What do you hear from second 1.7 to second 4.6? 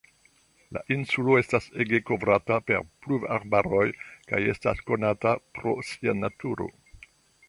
ege kovrata per pluvarbaroj kaj